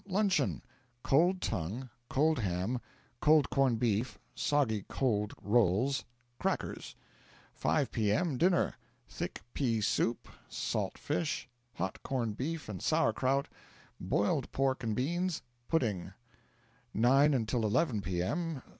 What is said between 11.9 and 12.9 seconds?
corned beef and